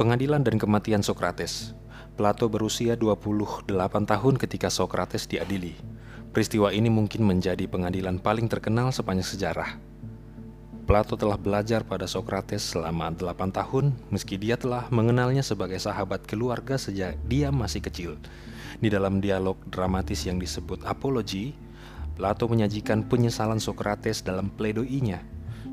[0.00, 1.76] Pengadilan dan kematian Sokrates.
[2.16, 3.68] Plato berusia 28
[4.08, 5.76] tahun ketika Sokrates diadili.
[6.32, 9.76] Peristiwa ini mungkin menjadi pengadilan paling terkenal sepanjang sejarah.
[10.88, 16.80] Plato telah belajar pada Sokrates selama 8 tahun meski dia telah mengenalnya sebagai sahabat keluarga
[16.80, 18.16] sejak dia masih kecil.
[18.80, 21.52] Di dalam dialog dramatis yang disebut apologi,
[22.16, 25.20] Plato menyajikan penyesalan Sokrates dalam pledoinya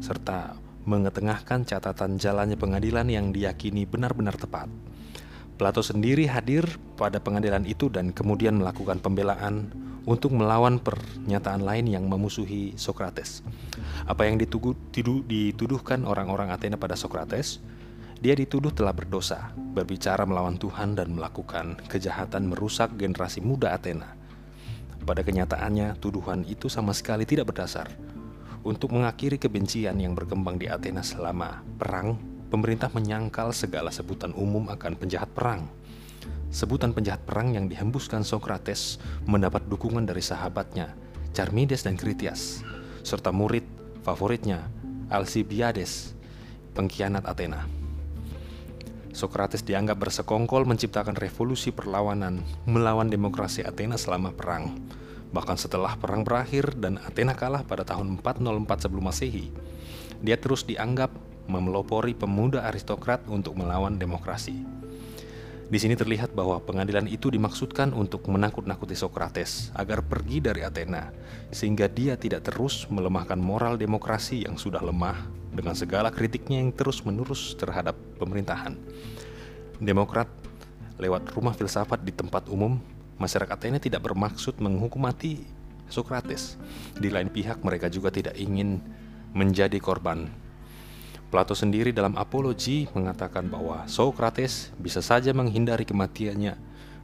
[0.04, 4.72] serta mengetengahkan catatan jalannya pengadilan yang diyakini benar-benar tepat.
[5.60, 6.64] Plato sendiri hadir
[6.96, 9.68] pada pengadilan itu dan kemudian melakukan pembelaan
[10.08, 13.44] untuk melawan pernyataan lain yang memusuhi Sokrates.
[14.08, 14.78] Apa yang dituduh,
[15.28, 17.60] dituduhkan orang-orang Athena pada Sokrates?
[18.18, 24.16] Dia dituduh telah berdosa, berbicara melawan Tuhan dan melakukan kejahatan merusak generasi muda Athena.
[25.06, 27.92] Pada kenyataannya, tuduhan itu sama sekali tidak berdasar.
[28.66, 32.18] Untuk mengakhiri kebencian yang berkembang di Athena selama perang,
[32.50, 35.70] pemerintah menyangkal segala sebutan umum akan penjahat perang.
[36.50, 38.98] Sebutan penjahat perang yang dihembuskan Sokrates
[39.30, 40.96] mendapat dukungan dari sahabatnya,
[41.36, 42.66] Charmides dan Critias,
[43.06, 43.64] serta murid
[44.02, 44.66] favoritnya,
[45.14, 46.18] Alcibiades,
[46.74, 47.68] pengkhianat Athena.
[49.14, 54.78] Sokrates dianggap bersekongkol menciptakan revolusi perlawanan melawan demokrasi Athena selama perang
[55.32, 59.52] bahkan setelah perang berakhir dan Athena kalah pada tahun 404 sebelum Masehi.
[60.24, 61.12] Dia terus dianggap
[61.48, 64.78] memelopori pemuda aristokrat untuk melawan demokrasi.
[65.68, 71.12] Di sini terlihat bahwa pengadilan itu dimaksudkan untuk menakut-nakuti Sokrates agar pergi dari Athena,
[71.52, 77.52] sehingga dia tidak terus melemahkan moral demokrasi yang sudah lemah dengan segala kritiknya yang terus-menerus
[77.60, 78.80] terhadap pemerintahan.
[79.84, 80.32] Demokrat
[80.96, 82.80] lewat rumah filsafat di tempat umum
[83.18, 85.42] Masyarakat Athena tidak bermaksud menghukum mati
[85.90, 86.60] Sokrates.
[86.98, 88.78] Di lain pihak, mereka juga tidak ingin
[89.34, 90.30] menjadi korban.
[91.28, 96.56] Plato sendiri dalam Apologi mengatakan bahwa Sokrates bisa saja menghindari kematiannya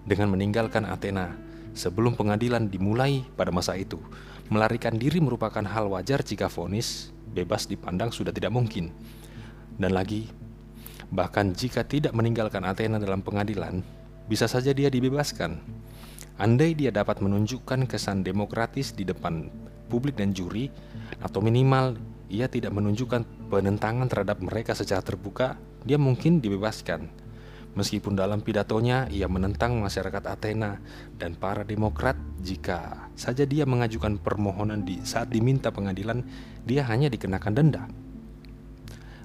[0.08, 1.36] dengan meninggalkan Athena
[1.76, 4.00] sebelum pengadilan dimulai pada masa itu.
[4.48, 8.94] Melarikan diri merupakan hal wajar jika vonis bebas dipandang sudah tidak mungkin.
[9.76, 10.30] Dan lagi,
[11.10, 13.82] bahkan jika tidak meninggalkan Athena dalam pengadilan,
[14.30, 15.58] bisa saja dia dibebaskan.
[16.42, 19.54] Andai dia dapat menunjukkan kesan demokratis di depan
[19.86, 20.74] publik dan juri,
[21.22, 21.94] atau minimal
[22.26, 27.06] ia tidak menunjukkan penentangan terhadap mereka secara terbuka, dia mungkin dibebaskan.
[27.74, 30.78] Meskipun dalam pidatonya ia menentang masyarakat Athena
[31.18, 36.22] dan para demokrat jika saja dia mengajukan permohonan di saat diminta pengadilan,
[36.66, 37.84] dia hanya dikenakan denda.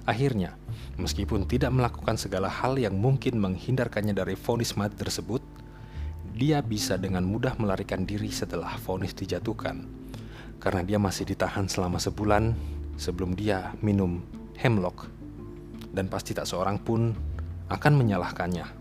[0.09, 0.57] Akhirnya,
[0.97, 5.45] meskipun tidak melakukan segala hal yang mungkin menghindarkannya dari vonis mati tersebut,
[6.39, 9.83] dia bisa dengan mudah melarikan diri setelah vonis dijatuhkan
[10.63, 12.55] karena dia masih ditahan selama sebulan
[12.95, 14.23] sebelum dia minum
[14.55, 15.11] hemlock
[15.91, 17.11] dan pasti tak seorang pun
[17.67, 18.78] akan menyalahkannya.